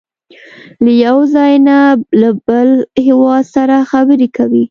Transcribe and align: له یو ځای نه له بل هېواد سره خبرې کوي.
له 0.83 0.91
یو 1.05 1.17
ځای 1.35 1.53
نه 1.67 1.77
له 2.21 2.29
بل 2.47 2.69
هېواد 3.05 3.43
سره 3.55 3.75
خبرې 3.91 4.27
کوي. 4.37 4.59